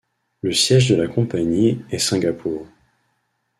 [0.41, 2.65] Le siège de la compagnie est Singapour.